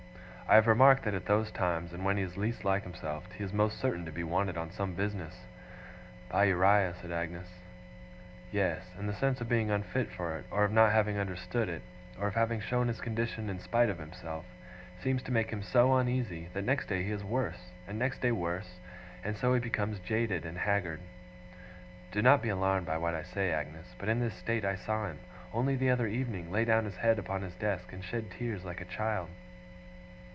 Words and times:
I 0.51 0.55
have 0.55 0.67
remarked 0.67 1.03
that 1.05 1.13
at 1.13 1.27
those 1.27 1.49
times, 1.49 1.93
and 1.93 2.03
when 2.03 2.17
he 2.17 2.23
is 2.23 2.35
least 2.35 2.65
like 2.65 2.83
himself, 2.83 3.23
he 3.37 3.41
is 3.41 3.53
most 3.53 3.77
certain 3.79 4.03
to 4.03 4.11
be 4.11 4.25
wanted 4.25 4.57
on 4.57 4.69
some 4.69 4.95
business.' 4.95 5.45
'By 6.27 6.43
Uriah,' 6.43 6.93
said 7.01 7.09
Agnes. 7.09 7.47
'Yes; 8.51 8.81
and 8.97 9.07
the 9.07 9.13
sense 9.13 9.39
of 9.39 9.47
being 9.47 9.71
unfit 9.71 10.11
for 10.11 10.35
it, 10.35 10.43
or 10.51 10.65
of 10.65 10.73
not 10.73 10.91
having 10.91 11.17
understood 11.17 11.69
it, 11.69 11.81
or 12.19 12.27
of 12.27 12.35
having 12.35 12.59
shown 12.59 12.89
his 12.89 12.99
condition 12.99 13.49
in 13.49 13.61
spite 13.61 13.89
of 13.89 13.97
himself, 13.97 14.43
seems 14.99 15.23
to 15.23 15.31
make 15.31 15.51
him 15.51 15.63
so 15.63 15.95
uneasy, 15.95 16.49
that 16.53 16.65
next 16.65 16.87
day 16.87 17.01
he 17.01 17.11
is 17.11 17.23
worse, 17.23 17.71
and 17.87 17.97
next 17.97 18.19
day 18.19 18.33
worse, 18.33 18.81
and 19.23 19.37
so 19.37 19.53
he 19.53 19.59
becomes 19.61 19.99
jaded 20.01 20.45
and 20.45 20.57
haggard. 20.57 20.99
Do 22.11 22.21
not 22.21 22.41
be 22.41 22.49
alarmed 22.49 22.87
by 22.87 22.97
what 22.97 23.15
I 23.15 23.23
say, 23.23 23.53
Agnes, 23.53 23.95
but 23.97 24.09
in 24.09 24.19
this 24.19 24.33
state 24.33 24.65
I 24.65 24.75
saw 24.75 25.05
him, 25.07 25.19
only 25.53 25.77
the 25.77 25.91
other 25.91 26.07
evening, 26.07 26.51
lay 26.51 26.65
down 26.65 26.83
his 26.83 26.97
head 26.97 27.19
upon 27.19 27.41
his 27.41 27.55
desk, 27.55 27.93
and 27.93 28.03
shed 28.03 28.31
tears 28.31 28.65
like 28.65 28.81
a 28.81 28.85
child. 28.91 29.29